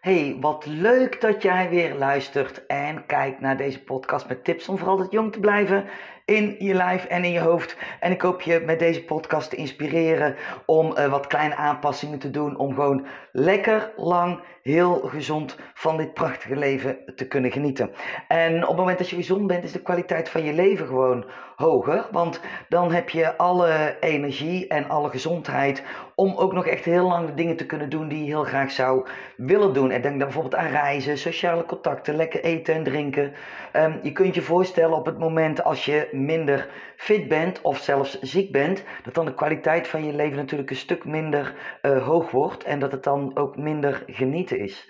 [0.00, 4.76] Hey, wat leuk dat jij weer luistert en kijkt naar deze podcast met tips om
[4.76, 5.84] vooral altijd jong te blijven
[6.24, 7.76] in je lijf en in je hoofd.
[8.00, 10.36] En ik hoop je met deze podcast te inspireren
[10.66, 16.14] om uh, wat kleine aanpassingen te doen om gewoon lekker lang heel gezond van dit
[16.14, 17.90] prachtige leven te kunnen genieten.
[18.28, 21.24] En op het moment dat je gezond bent, is de kwaliteit van je leven gewoon
[21.56, 22.06] hoger.
[22.10, 25.82] Want dan heb je alle energie en alle gezondheid
[26.14, 28.70] om ook nog echt heel lang de dingen te kunnen doen die je heel graag
[28.70, 29.90] zou willen doen.
[29.90, 33.32] En denk dan bijvoorbeeld aan reizen, sociale contacten, lekker eten en drinken.
[33.76, 38.20] Um, je kunt je voorstellen op het moment als je minder fit bent of zelfs
[38.20, 42.30] ziek bent, dat dan de kwaliteit van je leven natuurlijk een stuk minder uh, hoog
[42.30, 44.88] wordt en dat het dan ook minder genieten is.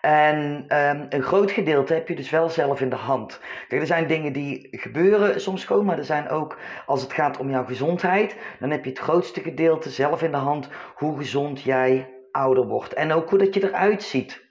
[0.00, 3.40] En um, een groot gedeelte heb je dus wel zelf in de hand.
[3.68, 7.38] Kijk, er zijn dingen die gebeuren soms gewoon, maar er zijn ook, als het gaat
[7.38, 11.62] om jouw gezondheid, dan heb je het grootste gedeelte zelf in de hand hoe gezond
[11.62, 12.94] jij ouder wordt.
[12.94, 14.45] En ook hoe dat je eruit ziet.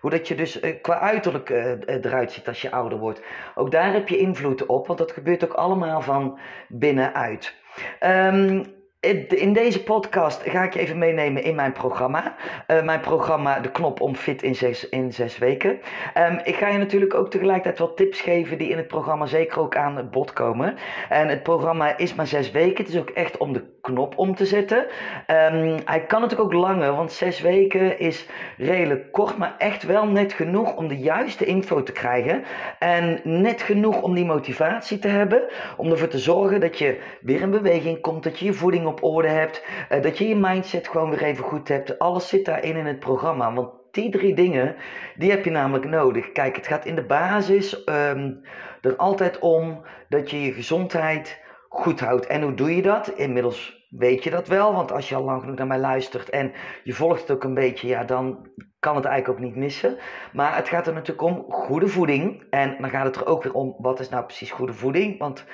[0.00, 3.22] Hoe dat je dus uh, qua uiterlijk uh, eruit ziet als je ouder wordt.
[3.54, 7.54] Ook daar heb je invloed op, want dat gebeurt ook allemaal van binnenuit.
[8.00, 8.74] Um,
[9.28, 12.34] in deze podcast ga ik je even meenemen in mijn programma.
[12.66, 15.78] Uh, mijn programma De Knop om Fit in zes, in zes weken.
[16.18, 19.60] Um, ik ga je natuurlijk ook tegelijkertijd wat tips geven die in het programma zeker
[19.60, 20.74] ook aan bod komen.
[21.08, 22.84] En het programma is maar zes weken.
[22.84, 24.78] Het is ook echt om de knop om te zetten.
[24.78, 30.06] Um, hij kan natuurlijk ook langer, want zes weken is redelijk kort, maar echt wel
[30.06, 32.44] net genoeg om de juiste info te krijgen.
[32.78, 35.42] En net genoeg om die motivatie te hebben.
[35.76, 38.93] Om ervoor te zorgen dat je weer in beweging komt, dat je je voeding op
[38.94, 41.98] op orde hebt, uh, dat je je mindset gewoon weer even goed hebt.
[41.98, 43.52] Alles zit daarin in het programma.
[43.52, 44.76] Want die drie dingen,
[45.16, 46.32] die heb je namelijk nodig.
[46.32, 48.40] Kijk, het gaat in de basis um,
[48.80, 52.26] er altijd om dat je je gezondheid goed houdt.
[52.26, 53.08] En hoe doe je dat?
[53.08, 56.52] Inmiddels weet je dat wel, want als je al lang genoeg naar mij luistert en
[56.84, 59.96] je volgt het ook een beetje, ja, dan kan het eigenlijk ook niet missen.
[60.32, 62.46] Maar het gaat er natuurlijk om goede voeding.
[62.50, 65.18] En dan gaat het er ook weer om, wat is nou precies goede voeding?
[65.18, 65.44] Want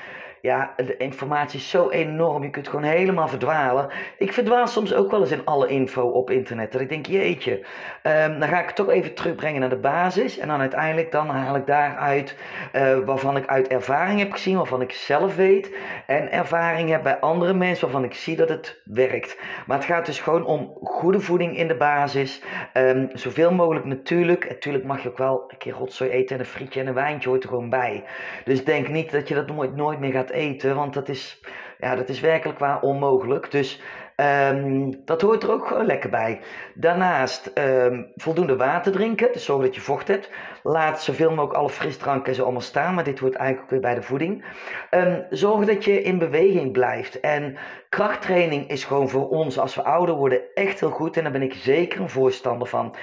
[0.41, 2.43] ja, de informatie is zo enorm.
[2.43, 3.89] Je kunt gewoon helemaal verdwalen.
[4.19, 6.73] Ik verdwaal soms ook wel eens in alle info op internet.
[6.73, 7.67] Dat ik denk, jeetje,
[8.03, 10.39] um, dan ga ik het toch even terugbrengen naar de basis.
[10.39, 12.37] En dan uiteindelijk dan haal ik daaruit
[12.73, 15.75] uh, waarvan ik uit ervaring heb gezien, waarvan ik zelf weet.
[16.07, 19.39] En ervaring heb bij andere mensen waarvan ik zie dat het werkt.
[19.67, 22.43] Maar het gaat dus gewoon om goede voeding in de basis.
[22.75, 24.49] Um, zoveel mogelijk natuurlijk.
[24.49, 27.29] Natuurlijk mag je ook wel een keer rotzooi eten en een frietje en een wijntje
[27.29, 28.05] hoort er gewoon bij.
[28.45, 31.41] Dus denk niet dat je dat nooit, nooit meer gaat eten, want dat is,
[31.79, 33.51] ja, dat is werkelijk waar onmogelijk.
[33.51, 33.81] Dus
[34.17, 36.41] um, dat hoort er ook lekker bij.
[36.75, 40.31] Daarnaast um, voldoende water drinken, dus zorg dat je vocht hebt.
[40.63, 43.95] Laat zoveel mogelijk alle frisdranken zo allemaal staan, maar dit hoort eigenlijk ook weer bij
[43.95, 44.45] de voeding.
[44.91, 47.21] Um, zorg dat je in beweging blijft.
[47.21, 47.57] En
[47.89, 51.43] krachttraining is gewoon voor ons als we ouder worden echt heel goed en daar ben
[51.43, 52.95] ik zeker een voorstander van.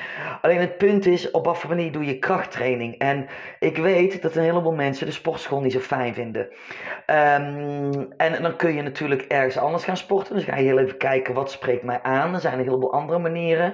[0.41, 2.97] Alleen het punt is, op wat voor manier doe je krachttraining?
[2.97, 3.28] En
[3.59, 6.47] ik weet dat een heleboel mensen de sportschool niet zo fijn vinden.
[7.06, 10.35] Um, en dan kun je natuurlijk ergens anders gaan sporten.
[10.35, 12.34] Dus ga je heel even kijken wat spreekt mij aan.
[12.34, 13.74] Er zijn een heleboel andere manieren.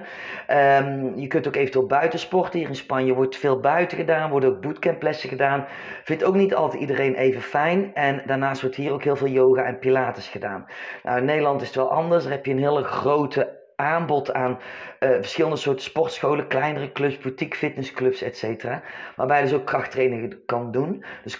[0.80, 2.58] Um, je kunt ook eventueel buiten sporten.
[2.58, 5.64] Hier in Spanje wordt veel buiten gedaan, worden ook bootcamplessen gedaan.
[6.04, 7.94] Vindt ook niet altijd iedereen even fijn.
[7.94, 10.66] En daarnaast wordt hier ook heel veel yoga en pilates gedaan.
[11.02, 12.22] Nou, in Nederland is het wel anders.
[12.22, 14.58] Daar heb je een hele grote aanbod aan
[15.00, 18.64] uh, verschillende soorten sportscholen, kleinere clubs, boutique fitnessclubs, etc.
[19.16, 21.04] Waarbij je dus ook krachttraining kan doen.
[21.22, 21.38] Dus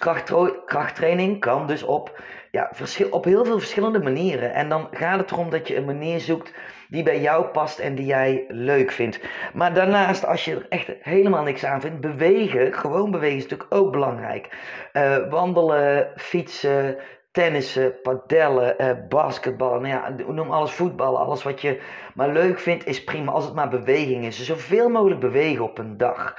[0.67, 2.71] krachttraining kan dus op, ja,
[3.11, 4.55] op heel veel verschillende manieren.
[4.55, 6.53] En dan gaat het erom dat je een manier zoekt
[6.95, 9.21] die bij jou past en die jij leuk vindt.
[9.53, 13.75] Maar daarnaast, als je er echt helemaal niks aan vindt, bewegen, gewoon bewegen is natuurlijk
[13.75, 14.49] ook belangrijk.
[14.93, 16.97] Uh, wandelen, fietsen,
[17.31, 21.81] tennissen, padellen, eh, basketballen, nou ja, noem alles voetballen, alles wat je
[22.15, 24.37] maar leuk vindt is prima als het maar beweging is.
[24.37, 26.37] Dus zoveel mogelijk bewegen op een dag.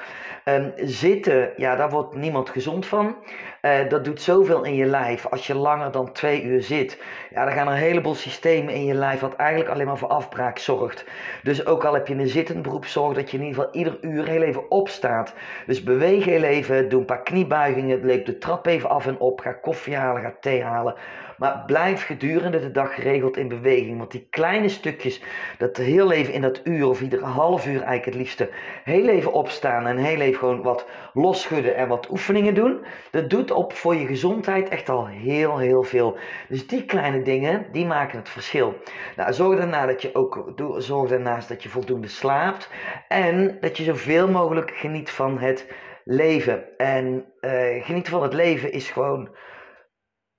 [0.49, 3.15] Um, zitten, ja, daar wordt niemand gezond van.
[3.61, 5.25] Uh, dat doet zoveel in je lijf.
[5.25, 8.85] Als je langer dan twee uur zit, ja, dan gaan er een heleboel systemen in
[8.85, 11.05] je lijf wat eigenlijk alleen maar voor afbraak zorgt.
[11.43, 13.97] Dus ook al heb je een zittend beroep, zorg dat je in ieder geval ieder
[14.01, 15.33] uur heel even opstaat.
[15.65, 19.39] Dus beweeg heel even, doe een paar kniebuigingen, leep de trap even af en op,
[19.39, 20.95] ga koffie halen, ga thee halen.
[21.37, 23.97] Maar blijf gedurende de dag geregeld in beweging.
[23.97, 25.21] Want die kleine stukjes,
[25.57, 28.49] dat heel even in dat uur of iedere half uur eigenlijk het liefste,
[28.83, 32.85] heel even opstaan en heel even gewoon wat losschudden en wat oefeningen doen.
[33.11, 36.17] Dat doet op voor je gezondheid echt al heel, heel veel.
[36.49, 38.75] Dus die kleine dingen, die maken het verschil.
[39.15, 42.69] Nou, zorg daarna dat je ook, zorg daarnaast dat je voldoende slaapt.
[43.07, 45.67] En dat je zoveel mogelijk geniet van het
[46.03, 46.77] leven.
[46.77, 47.51] En uh,
[47.85, 49.29] genieten van het leven is gewoon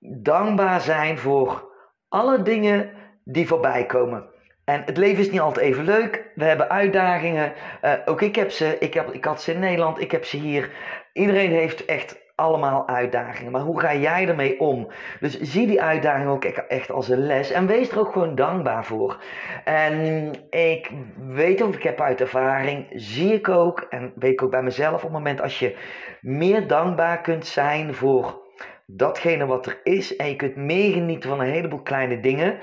[0.09, 1.71] dankbaar zijn voor
[2.09, 2.89] alle dingen
[3.23, 4.29] die voorbij komen.
[4.65, 6.31] En het leven is niet altijd even leuk.
[6.35, 7.53] We hebben uitdagingen.
[7.83, 8.77] Uh, ook ik heb ze.
[8.79, 10.01] Ik, heb, ik had ze in Nederland.
[10.01, 10.71] Ik heb ze hier.
[11.13, 13.51] Iedereen heeft echt allemaal uitdagingen.
[13.51, 14.87] Maar hoe ga jij ermee om?
[15.19, 17.51] Dus zie die uitdaging ook echt als een les.
[17.51, 19.23] En wees er ook gewoon dankbaar voor.
[19.63, 24.51] En ik weet of ik heb uit ervaring, zie ik ook, en weet ik ook
[24.51, 25.77] bij mezelf, op het moment als je
[26.21, 28.46] meer dankbaar kunt zijn voor
[28.89, 32.59] datgene wat er is en je kunt meegenieten van een heleboel kleine dingen.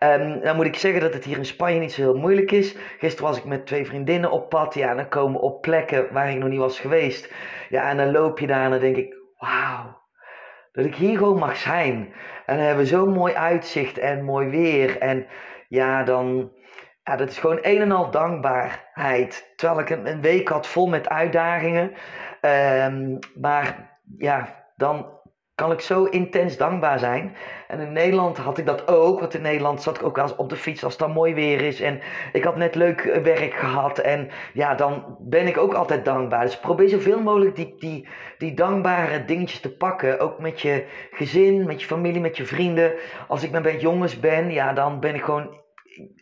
[0.00, 2.76] Um, dan moet ik zeggen dat het hier in Spanje niet zo heel moeilijk is.
[2.98, 4.74] Gisteren was ik met twee vriendinnen op pad.
[4.74, 7.32] Ja, en dan komen we op plekken waar ik nog niet was geweest.
[7.68, 10.00] Ja, en dan loop je daar en dan denk ik, wauw.
[10.72, 12.12] Dat ik hier gewoon mag zijn.
[12.46, 14.98] En dan hebben we zo'n mooi uitzicht en mooi weer.
[14.98, 15.26] En
[15.68, 16.52] ja, dan...
[17.02, 19.52] Ja, dat is gewoon een en al dankbaarheid.
[19.56, 21.92] Terwijl ik een, week had vol met uitdagingen.
[22.40, 25.17] Um, maar ja, dan
[25.58, 27.36] kan ik zo intens dankbaar zijn.
[27.68, 29.20] En in Nederland had ik dat ook.
[29.20, 31.60] Want in Nederland zat ik ook eens op de fiets als het dan mooi weer
[31.60, 31.80] is.
[31.80, 32.00] En
[32.32, 33.98] ik had net leuk eh, werk gehad.
[33.98, 36.44] En ja, dan ben ik ook altijd dankbaar.
[36.44, 38.08] Dus probeer zoveel mogelijk die, die,
[38.38, 40.20] die dankbare dingetjes te pakken.
[40.20, 42.92] Ook met je gezin, met je familie, met je vrienden.
[43.28, 45.60] Als ik met beetje jongens ben, ja, dan ben ik gewoon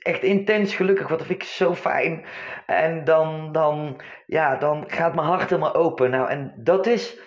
[0.02, 1.08] echt intens gelukkig.
[1.08, 2.24] Wat vind ik zo fijn.
[2.66, 6.10] En dan, dan, ja, dan gaat mijn hart helemaal open.
[6.10, 7.24] Nou, en dat is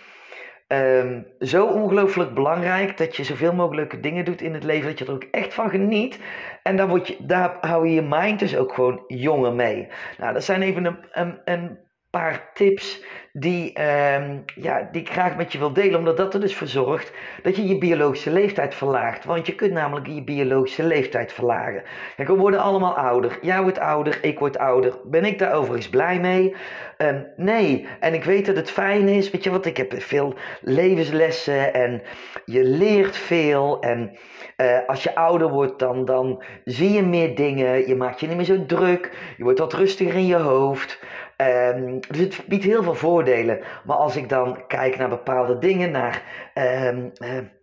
[0.72, 5.06] Um, zo ongelooflijk belangrijk dat je zoveel mogelijk dingen doet in het leven, dat je
[5.06, 6.20] er ook echt van geniet.
[6.64, 9.88] En daar, word je, daar hou je je mind dus ook gewoon jonger mee.
[10.18, 11.80] Nou, dat zijn even een, een, een
[12.10, 13.04] paar tips
[13.40, 16.68] die, um, ja, die ik graag met je wil delen, omdat dat er dus voor
[16.68, 17.12] zorgt
[17.44, 19.26] dat je je biologische leeftijd verlaagt.
[19.26, 21.84] Want je kunt namelijk je biologische leeftijd verlagen.
[22.16, 23.40] Kijk, we worden allemaal ouder.
[23.42, 24.98] Jij wordt ouder, ik word ouder.
[25.04, 26.56] Ben ik daar overigens blij mee?
[26.98, 27.88] Um, nee.
[28.00, 32.02] En ik weet dat het fijn is, weet je wat, ik heb veel levenslessen en
[32.46, 33.82] je leert veel.
[33.82, 34.18] En
[34.58, 37.88] uh, als je ouder wordt, dan, dan zie je meer dingen.
[37.88, 39.12] Je maakt je niet meer zo druk.
[39.38, 41.00] Je wordt wat rustiger in je hoofd.
[41.42, 43.60] Um, dus het biedt heel veel voordelen.
[43.86, 47.12] Maar als ik dan kijk naar bepaalde dingen, naar um,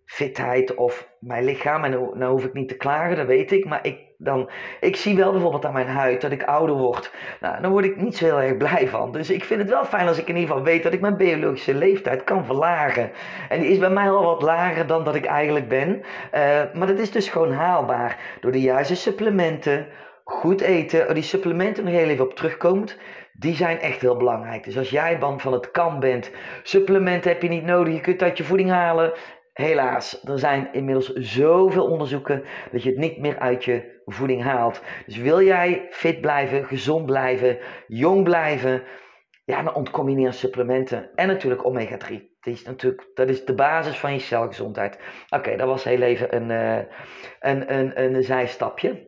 [0.05, 3.65] fitheid of mijn lichaam, en nou, nou hoef ik niet te klagen, dat weet ik.
[3.65, 4.51] Maar ik, dan,
[4.81, 7.13] ik zie wel bijvoorbeeld aan mijn huid dat ik ouder word.
[7.41, 9.13] Nou, dan word ik niet zo heel erg blij van.
[9.13, 11.17] Dus ik vind het wel fijn als ik in ieder geval weet dat ik mijn
[11.17, 13.11] biologische leeftijd kan verlagen.
[13.49, 15.89] En die is bij mij al wat lager dan dat ik eigenlijk ben.
[15.89, 16.03] Uh,
[16.75, 19.87] maar dat is dus gewoon haalbaar door de juiste supplementen
[20.25, 22.99] goed eten, die supplementen nog heel even op terugkomt,
[23.39, 24.65] die zijn echt heel belangrijk.
[24.65, 26.31] Dus als jij bang van het kan bent,
[26.63, 29.13] supplementen heb je niet nodig, je kunt uit je voeding halen.
[29.53, 32.43] Helaas, er zijn inmiddels zoveel onderzoeken
[32.73, 34.83] dat je het niet meer uit je voeding haalt.
[35.07, 38.83] Dus wil jij fit blijven, gezond blijven, jong blijven,
[39.45, 41.11] ja, dan ontkom je niet aan supplementen.
[41.15, 42.35] En natuurlijk omega-3.
[42.41, 44.99] Dat is natuurlijk dat is de basis van je celgezondheid.
[45.29, 46.85] Oké, dat was heel even een, uh,
[47.41, 49.06] een, een, een zijstapje.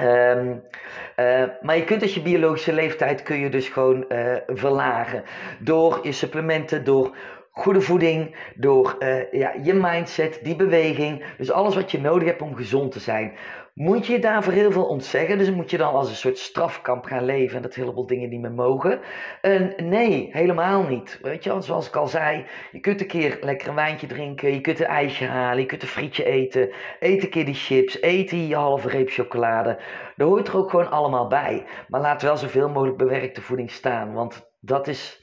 [0.00, 0.62] Um,
[1.16, 5.22] uh, maar je kunt dus je biologische leeftijd kun je dus gewoon uh, verlagen.
[5.58, 7.16] Door je supplementen, door
[7.50, 11.24] goede voeding, door uh, ja, je mindset, die beweging.
[11.36, 13.32] Dus alles wat je nodig hebt om gezond te zijn.
[13.80, 15.38] Moet je daarvoor heel veel ontzeggen?
[15.38, 18.40] Dus moet je dan als een soort strafkamp gaan leven en dat heleboel dingen niet
[18.40, 19.00] meer mogen?
[19.42, 21.18] Uh, nee, helemaal niet.
[21.22, 24.60] Weet je, zoals ik al zei, je kunt een keer lekker een wijntje drinken, je
[24.60, 28.28] kunt een ijsje halen, je kunt een frietje eten, eet een keer die chips, eet
[28.28, 29.78] die halve reep chocolade.
[30.16, 31.66] Daar hoort er ook gewoon allemaal bij.
[31.88, 35.22] Maar laat wel zoveel mogelijk bewerkte voeding staan, want dat is,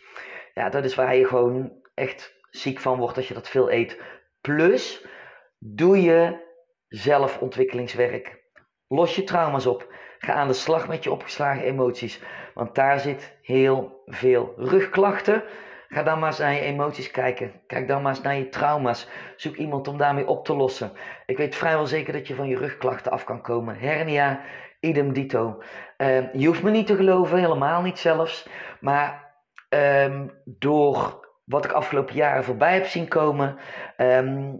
[0.54, 4.02] ja, dat is waar je gewoon echt ziek van wordt als je dat veel eet.
[4.42, 5.06] Plus,
[5.60, 6.46] doe je
[6.88, 8.46] zelfontwikkelingswerk.
[8.88, 9.94] Los je trauma's op.
[10.18, 12.22] Ga aan de slag met je opgeslagen emoties.
[12.54, 15.44] Want daar zit heel veel rugklachten.
[15.90, 17.52] Ga dan maar eens naar je emoties kijken.
[17.68, 19.08] Kijk dan maar eens naar je trauma's.
[19.36, 20.92] Zoek iemand om daarmee op te lossen.
[21.26, 23.80] Ik weet vrijwel zeker dat je van je rugklachten af kan komen.
[23.80, 24.42] Hernia,
[24.80, 25.62] idem dito.
[25.98, 28.50] Uh, je hoeft me niet te geloven, helemaal niet zelfs.
[28.80, 29.34] Maar
[29.70, 33.58] um, door wat ik afgelopen jaren voorbij heb zien komen,
[33.98, 34.56] um,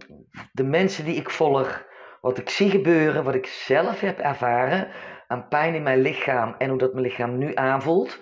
[0.52, 1.86] de mensen die ik volg,
[2.20, 4.88] wat ik zie gebeuren, wat ik zelf heb ervaren
[5.26, 8.20] aan pijn in mijn lichaam en hoe dat mijn lichaam nu aanvoelt.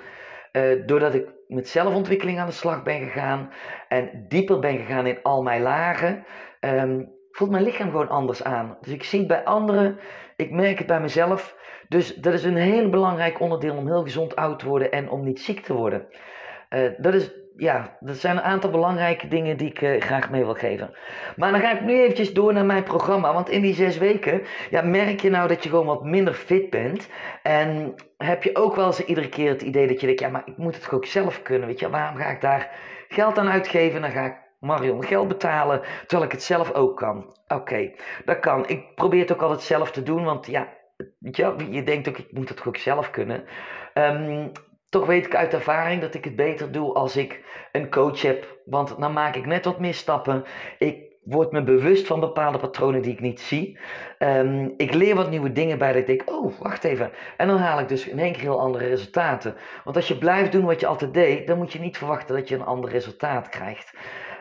[0.53, 3.50] Uh, doordat ik met zelfontwikkeling aan de slag ben gegaan
[3.88, 6.25] en dieper ben gegaan in al mijn lagen,
[6.61, 8.76] um, voelt mijn lichaam gewoon anders aan.
[8.81, 9.99] Dus ik zie het bij anderen,
[10.37, 11.57] ik merk het bij mezelf.
[11.88, 15.25] Dus dat is een heel belangrijk onderdeel om heel gezond oud te worden en om
[15.25, 16.07] niet ziek te worden.
[16.71, 20.45] Uh, dat is ja, dat zijn een aantal belangrijke dingen die ik uh, graag mee
[20.45, 20.95] wil geven.
[21.37, 23.33] Maar dan ga ik nu eventjes door naar mijn programma.
[23.33, 26.71] Want in die zes weken ja, merk je nou dat je gewoon wat minder fit
[26.71, 27.09] bent.
[27.43, 30.21] En heb je ook wel eens iedere keer het idee dat je denkt...
[30.21, 31.69] Ja, maar ik moet het ook zelf kunnen.
[31.69, 32.71] Weet je, waarom ga ik daar
[33.09, 34.01] geld aan uitgeven?
[34.01, 37.37] Dan ga ik Marion geld betalen, terwijl ik het zelf ook kan.
[37.49, 37.93] Oké,
[38.25, 38.69] dat kan.
[38.69, 40.69] Ik probeer het ook altijd zelf te doen, want ja,
[41.71, 43.45] je denkt ook, ik moet het ook zelf kunnen.
[43.95, 44.49] Ehm,
[44.88, 48.59] toch weet ik uit ervaring dat ik het beter doe als ik een coach heb.
[48.64, 50.45] Want dan maak ik net wat meer stappen.
[50.78, 53.78] Ik word me bewust van bepaalde patronen die ik niet zie.
[54.19, 57.11] Ehm, ik leer wat nieuwe dingen bij dat ik denk, oh, wacht even.
[57.37, 59.55] En dan haal ik dus in één keer heel andere resultaten.
[59.85, 62.49] Want als je blijft doen wat je altijd deed, dan moet je niet verwachten dat
[62.49, 63.93] je een ander resultaat krijgt.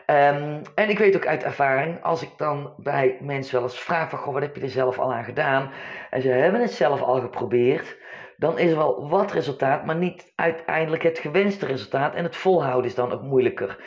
[0.06, 4.10] Ehm, en ik weet ook uit ervaring, als ik dan bij mensen wel eens vraag
[4.10, 5.70] van, goh, wat heb je er zelf al aan gedaan?
[6.10, 7.96] En ze hebben het zelf al geprobeerd
[8.36, 12.14] dan is er wel wat resultaat, maar niet uiteindelijk het gewenste resultaat.
[12.14, 13.78] En het volhouden is dan ook moeilijker.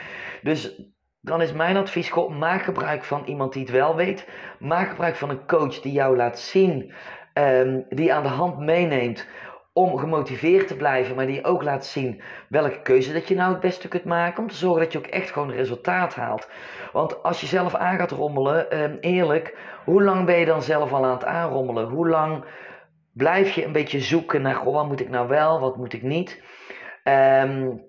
[0.42, 0.82] Dus
[1.22, 4.28] dan is mijn advies: goh, maak gebruik van iemand die het wel weet.
[4.60, 6.94] Maak gebruik van een coach die jou laat zien,
[7.34, 9.28] um, die aan de hand meeneemt
[9.74, 13.60] om gemotiveerd te blijven, maar die ook laat zien welke keuze dat je nou het
[13.60, 14.44] beste kunt maken.
[14.44, 16.50] Om te zorgen dat je ook echt gewoon resultaat haalt.
[16.92, 20.94] Want als je zelf aan gaat rommelen, um, eerlijk, hoe lang ben je dan zelf
[20.94, 21.90] al aan het aanrommelen?
[21.90, 22.44] Hoe lang
[23.20, 26.42] blijf je een beetje zoeken naar, wat moet ik nou wel, wat moet ik niet?
[27.04, 27.84] Um,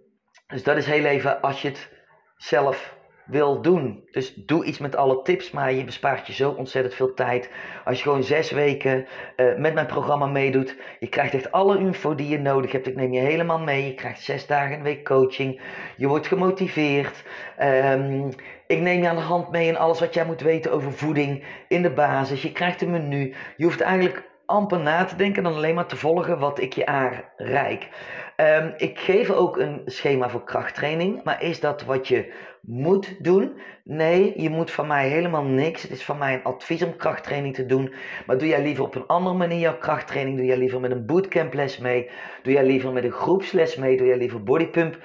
[0.47, 1.91] dus dat is heel even als je het
[2.37, 4.09] zelf wil doen.
[4.11, 7.51] Dus doe iets met alle tips, maar je bespaart je zo ontzettend veel tijd.
[7.85, 9.07] Als je gewoon zes weken
[9.37, 12.87] uh, met mijn programma meedoet, je krijgt echt alle info die je nodig hebt.
[12.87, 13.87] Ik neem je helemaal mee.
[13.87, 15.61] Je krijgt zes dagen een week coaching.
[15.97, 17.23] Je wordt gemotiveerd.
[17.63, 18.29] Um,
[18.67, 21.45] ik neem je aan de hand mee in alles wat jij moet weten over voeding
[21.69, 22.43] in de basis.
[22.43, 23.35] Je krijgt een menu.
[23.57, 26.87] Je hoeft eigenlijk amper na te denken dan alleen maar te volgen wat ik je
[26.87, 27.89] aanreik.
[28.37, 33.61] Um, ik geef ook een schema voor krachttraining, maar is dat wat je moet doen?
[33.85, 35.83] Nee, je moet van mij helemaal niks.
[35.83, 37.95] Het is van mij een advies om krachttraining te doen.
[38.27, 40.37] Maar doe jij liever op een andere manier jouw krachttraining?
[40.37, 42.11] Doe jij liever met een bootcamp les mee?
[42.43, 43.97] Doe jij liever met een groepsles mee?
[43.97, 44.99] Doe jij liever bodypump?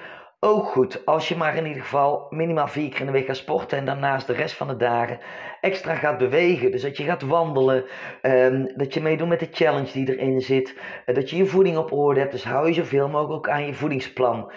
[0.46, 1.06] Ook goed.
[1.06, 3.84] Als je maar in ieder geval minimaal vier keer in de week gaat sporten en
[3.84, 5.18] daarnaast de rest van de dagen
[5.60, 6.70] extra gaat bewegen.
[6.70, 7.84] Dus dat je gaat wandelen,
[8.22, 10.74] um, dat je meedoet met de challenge die erin zit,
[11.06, 12.32] uh, dat je je voeding op orde hebt.
[12.32, 14.52] Dus hou je zoveel mogelijk aan je voedingsplan.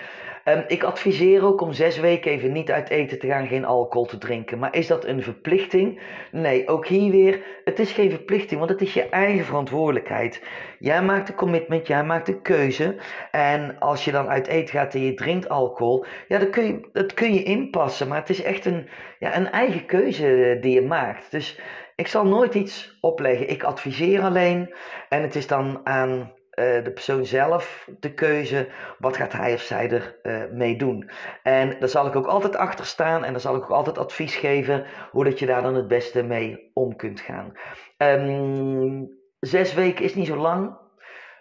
[0.46, 4.06] Um, ik adviseer ook om zes weken even niet uit eten te gaan, geen alcohol
[4.06, 4.60] te drinken.
[4.60, 6.02] Maar is dat een verplichting?
[6.32, 10.44] Nee, ook hier weer, het is geen verplichting, want het is je eigen verantwoordelijkheid.
[10.80, 12.96] Jij maakt een commitment, jij maakt een keuze.
[13.32, 16.90] En als je dan uit eten gaat en je drinkt alcohol, ja, dat kun je,
[16.94, 18.08] dat kun je inpassen.
[18.08, 21.32] Maar het is echt een, ja, een eigen keuze die je maakt.
[21.32, 21.60] Dus
[21.96, 23.50] ik zal nooit iets opleggen.
[23.50, 24.74] Ik adviseer alleen.
[25.10, 29.62] En het is dan aan uh, de persoon zelf de keuze, wat gaat hij of
[29.62, 31.10] zij er uh, mee doen.
[31.44, 34.36] En daar zal ik ook altijd achter staan en daar zal ik ook altijd advies
[34.36, 37.52] geven hoe dat je daar dan het beste mee om kunt gaan.
[37.98, 40.78] Um, zes weken is niet zo lang.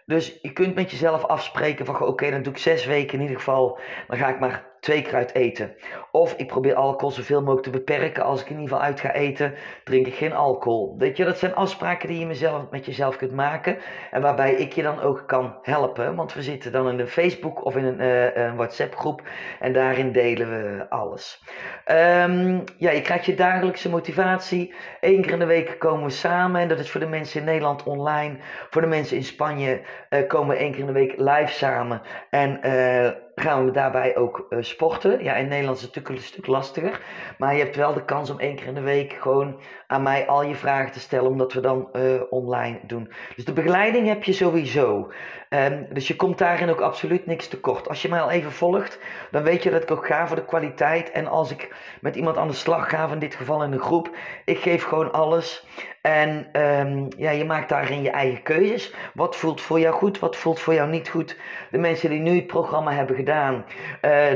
[0.06, 3.36] Dus je kunt met jezelf afspreken van oké, dan doe ik zes weken in ieder
[3.36, 3.78] geval.
[4.06, 5.74] Dan ga ik maar twee keer uit eten.
[6.10, 8.24] Of ik probeer alcohol zoveel mogelijk te beperken.
[8.24, 9.54] Als ik in ieder geval uit ga eten,
[9.84, 10.94] drink ik geen alcohol.
[10.98, 13.76] Weet je, dat zijn afspraken die je mezelf, met jezelf kunt maken.
[14.10, 16.14] En waarbij ik je dan ook kan helpen.
[16.14, 18.00] Want we zitten dan in een Facebook of in een,
[18.40, 19.22] een WhatsApp groep.
[19.60, 21.42] En daarin delen we alles.
[21.86, 24.74] Um, ja, je krijgt je dagelijkse motivatie.
[25.00, 26.60] Eén keer in de week komen we samen.
[26.60, 28.36] En dat is voor de mensen in Nederland online.
[28.70, 29.80] Voor de mensen in Spanje
[30.10, 32.02] uh, komen we één keer in de week live samen.
[32.30, 32.60] En...
[32.66, 35.22] Uh, gaan we daarbij ook uh, sporten.
[35.24, 37.00] Ja, in Nederland is het natuurlijk een stuk lastiger.
[37.38, 40.26] Maar je hebt wel de kans om één keer in de week gewoon aan mij
[40.26, 43.12] al je vragen te stellen, omdat we dan uh, online doen.
[43.36, 45.12] Dus de begeleiding heb je sowieso.
[45.50, 47.88] Um, dus je komt daarin ook absoluut niks tekort.
[47.88, 48.98] Als je mij al even volgt,
[49.30, 51.10] dan weet je dat ik ook ga voor de kwaliteit.
[51.10, 54.10] En als ik met iemand aan de slag ga, in dit geval in een groep,
[54.44, 55.66] ik geef gewoon alles.
[56.02, 58.94] En um, ja, je maakt daarin je eigen keuzes.
[59.14, 61.36] Wat voelt voor jou goed, wat voelt voor jou niet goed.
[61.70, 63.60] De mensen die nu het programma hebben gedaan, uh,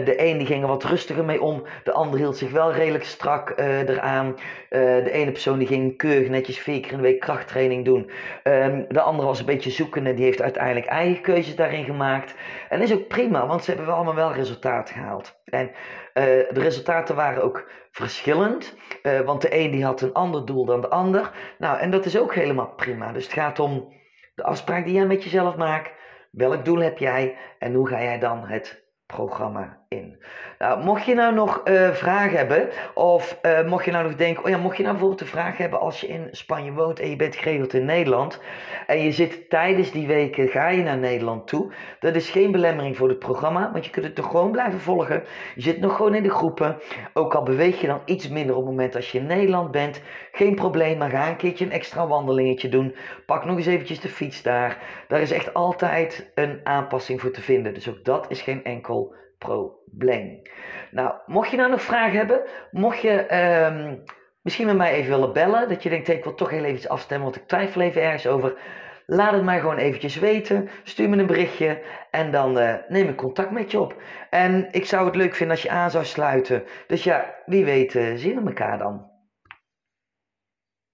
[0.05, 3.05] de een die ging er wat rustiger mee om, de ander hield zich wel redelijk
[3.05, 4.27] strak uh, eraan.
[4.29, 4.39] Uh,
[4.81, 8.11] de ene persoon die ging keurig netjes vier keer in de week krachttraining doen.
[8.45, 12.35] Um, de andere was een beetje zoekende, die heeft uiteindelijk eigen keuzes daarin gemaakt.
[12.69, 15.42] En dat is ook prima, want ze hebben wel allemaal wel resultaat gehaald.
[15.45, 15.71] En
[16.23, 18.77] de resultaten waren ook verschillend.
[19.03, 21.31] Uh, want de een die had een ander doel dan de ander.
[21.59, 23.13] Nou, en dat is ook helemaal prima.
[23.13, 23.93] Dus het gaat om
[24.35, 25.91] de afspraak die jij met jezelf maakt.
[26.31, 29.82] Welk doel heb jij en hoe ga jij dan het programma
[30.63, 34.45] Nou, mocht je nou nog uh, vragen hebben, of uh, mocht je nou nog denken,
[34.45, 37.11] oh ja, mocht je nou bijvoorbeeld een vraag hebben als je in Spanje woont en
[37.11, 38.41] je bent geregeld in Nederland,
[38.87, 42.97] en je zit tijdens die weken, ga je naar Nederland toe, dat is geen belemmering
[42.97, 45.23] voor het programma, want je kunt het toch gewoon blijven volgen.
[45.55, 46.79] Je zit nog gewoon in de groepen,
[47.13, 50.03] ook al beweeg je dan iets minder op het moment als je in Nederland bent,
[50.33, 52.95] geen probleem, maar ga een keertje een extra wandelingetje doen,
[53.27, 54.79] pak nog eens eventjes de fiets daar.
[55.09, 59.15] Daar is echt altijd een aanpassing voor te vinden, dus ook dat is geen enkel
[59.43, 60.43] probleem.
[60.91, 64.03] Nou, mocht je nou nog vragen hebben, mocht je um,
[64.43, 66.89] misschien met mij even willen bellen, dat je denkt, ik wil toch heel even iets
[66.89, 68.57] afstemmen, want ik twijfel even ergens over,
[69.07, 70.69] Laat het mij gewoon eventjes weten.
[70.83, 74.03] Stuur me een berichtje en dan uh, neem ik contact met je op.
[74.31, 76.65] En ik zou het leuk vinden als je aan zou sluiten.
[76.87, 79.12] Dus ja, wie weet uh, zien we elkaar dan.